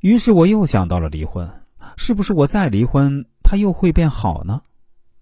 [0.00, 1.50] 于是我又想到了离婚，
[1.96, 4.62] 是不是我再离婚，他又会变好呢？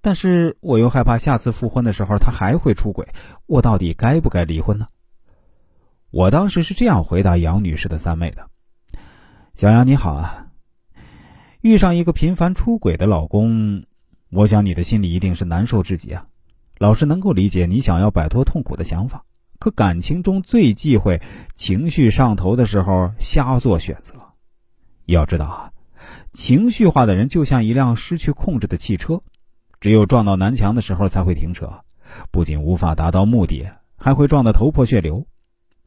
[0.00, 3.08] 但是我又害怕下次复婚的时候他还会出轨，
[3.46, 4.86] 我到底该不该离婚呢？
[6.10, 8.48] 我当时是这样回答杨女士的三妹的
[9.56, 10.46] ：“小杨你好啊，
[11.60, 13.84] 遇上一个频繁出轨的老公，
[14.30, 16.26] 我想你的心里一定是难受至极啊。
[16.78, 19.24] 老师能够理解你想要摆脱痛苦的想法，
[19.58, 21.20] 可感情中最忌讳
[21.52, 24.14] 情绪上头的时候瞎做选择。
[25.12, 25.72] 要知道啊，
[26.32, 29.22] 情绪化的人就像一辆失去控制的汽车。”
[29.80, 31.84] 只有撞到南墙的时候才会停车，
[32.32, 35.24] 不仅无法达到目的，还会撞得头破血流。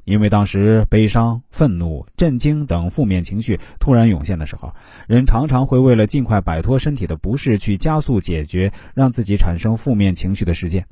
[0.06, 4.74] 因为当时悲伤、愤怒、震惊等负面情绪突然涌现的时候，
[5.08, 10.88] 人常常会为了尽快摆脱身体的不适，去加速解决让自己产生负面情绪的事件。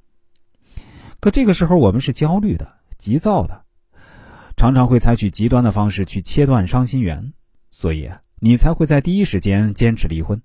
[1.21, 3.63] 可这个时候我们是焦虑的、急躁的，
[4.57, 7.33] 常常会采取极端的方式去切断伤心源，
[7.79, 8.09] 所以
[8.41, 10.41] 你才会在第一时间坚持离婚。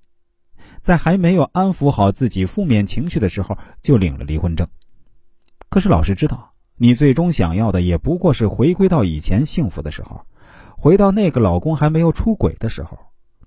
[0.80, 4.68] 在还没有安抚好自己负面情绪的时候，就领了离婚证。
[5.68, 10.20] 可是老师知道，你最终想要的也不过是回归到以前幸福的时候，
[10.76, 12.96] 回到那个老公还没有出轨的时候，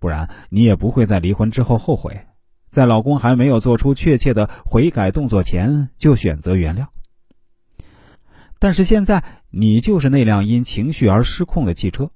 [0.02, 2.28] 不然你也不会在离婚之后后悔，
[2.68, 6.88] 在老公还没有做出确切的悔改动作前就选择原谅。
[8.60, 12.12] 但是现在，你就是那辆因情绪而失控的汽车，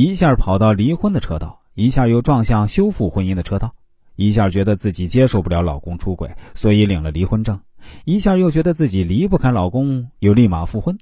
[0.00, 3.74] 一下跑到离婚的车道，一下又撞向修复婚姻的车道。
[4.14, 7.56] 一下觉得自己接受不了老公出轨，所以领了离婚证；
[8.04, 10.98] 一下又觉得自己离不开老公，又立马复婚。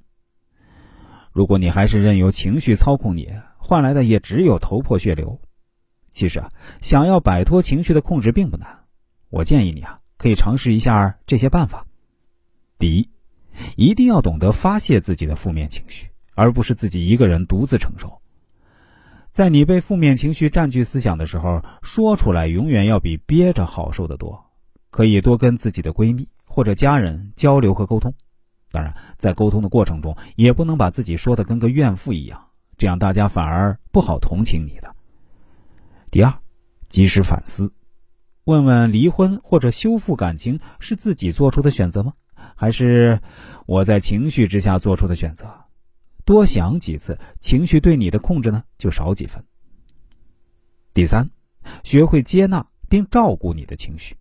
[1.31, 5.39] 如果你还是任由情绪操控你，换来的也只有头破血流。
[6.11, 8.79] 其实啊，想要摆脱情绪的控制并不难，
[9.29, 11.85] 我建议你啊，可以尝试一下这些办法。
[12.79, 13.09] 第一，
[13.75, 18.19] 一定要懂得发泄自己的负面情绪，而不是自己一个人独自承受。
[19.37, 24.43] 在你被负面情绪占据思想的时候，说出来永远要比憋着好受得多。
[24.89, 28.11] 可以多跟自己的闺蜜或者家人交流和沟通，
[28.71, 32.47] 当然，在沟通的过程中，也不能把自己说的跟个怨妇一样，
[32.79, 34.91] 这样大家反而不好同情你的。
[36.09, 36.33] 第二，
[36.89, 37.71] 及时反思，
[38.45, 42.11] 问问离婚或者修复感情是自己做出的选择吗？
[42.55, 43.21] 还是
[43.67, 45.45] 我在情绪之下做出的选择？
[46.27, 49.41] 多想几次，情绪对你的控制呢就少几分。
[50.93, 51.29] 第三，
[51.85, 54.13] 学会接纳并照顾你的情绪。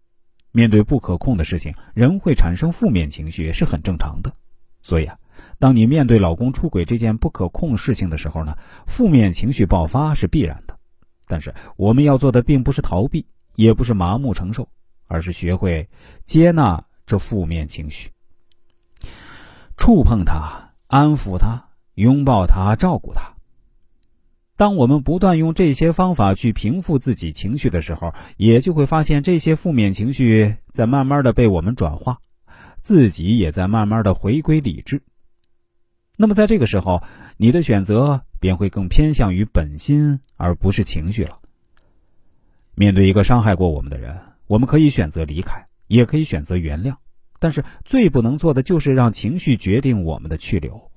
[0.53, 4.33] 面对不可控的事情，人会产生负面情绪是很正常的。
[4.83, 5.19] 所以啊，
[5.59, 8.57] 当你面对老公出轨这件不可控事情的时候呢，
[8.87, 10.79] 负面情绪爆发是必然的。
[11.27, 14.69] 但是我们要做的并不是逃避，也不是麻木承受，
[15.09, 15.89] 而是学会
[16.23, 18.13] 接纳这负面情绪，
[19.77, 21.66] 触碰它，安抚它。
[21.97, 23.35] 拥抱他，照顾他。
[24.57, 32.21] 当我们不断用这些方法去平复自己情绪的时候，也就会发现这些负面情绪在慢慢的被我们转化，
[32.81, 35.03] 自己也在慢慢的回归理智。
[36.17, 37.03] 那么在这个时候，
[37.37, 41.39] 你的选择便会更偏向于本心，而不是情绪了。
[42.75, 46.97] 面对一个伤害过我们的人，我们可以选择离开，也可以选择原谅，
[47.39, 50.91] 但是最不能做的就是让情绪决定我们的去留。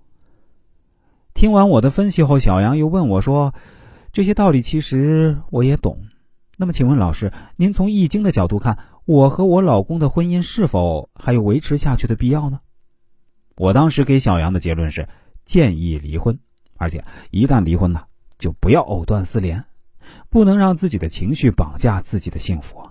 [1.40, 3.56] 听完我的分析后，小杨又问我说
[4.12, 6.04] ：“这些道理其实我也懂。
[6.58, 12.60] 那么，请问老师，您从易经的角度看，我和我老公的婚姻是否还有维持下去的必要呢？”
[13.56, 15.08] 我当时给小杨的结论是：
[15.46, 16.38] 建议离婚，
[16.76, 18.02] 而且一旦离婚呢，
[18.38, 19.64] 就不要藕断丝连，
[20.30, 22.86] 不能让自己的情绪绑架自己的幸福。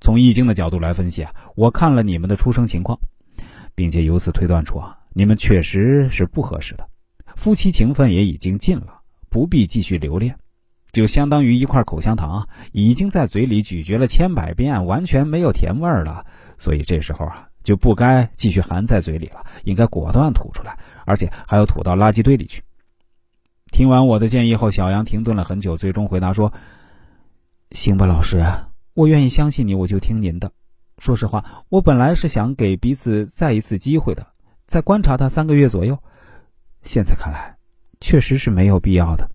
[0.00, 2.98] 从易经的角度来分析啊，我看了你们的出生情况，
[3.74, 6.88] 并且由此推断出啊，你们确实是不合适的。
[7.36, 10.36] 夫妻情分也已经尽了，不必继续留恋，
[10.90, 16.24] 就相当于一块口香糖已经在嘴里咀嚼了千百遍，完全没有甜味了。
[16.58, 22.64] 所以这时候啊，就不该继续含在嘴里了，应该果断吐出来，而且还要吐到垃圾堆里去。
[23.70, 26.52] 听完我的建议后，小杨停顿了很久，最终回答说
[27.70, 28.42] ：“行吧，老师，
[28.94, 30.50] 我愿意相信你，我就听您的。
[30.98, 34.28] 说实话，我本来是想给彼此再一次机会的，
[34.66, 35.98] 再观察他三个月左右。”
[36.86, 37.54] 现在看来，
[38.00, 39.28] 确实是没有必要的。